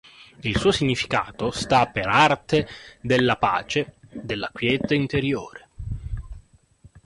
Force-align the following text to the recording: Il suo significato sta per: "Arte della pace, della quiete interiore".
Il 0.39 0.57
suo 0.57 0.71
significato 0.71 1.51
sta 1.51 1.85
per: 1.85 2.07
"Arte 2.07 2.67
della 3.01 3.35
pace, 3.37 3.97
della 4.09 4.49
quiete 4.51 4.95
interiore". 4.95 5.67